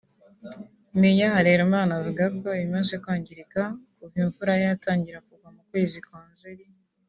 [0.99, 3.61] Mayor Harerimana avuga ko ibimaze kwangirika
[3.97, 6.65] kuva imvura yatangira kugwa mu kwezi kwa Nzeli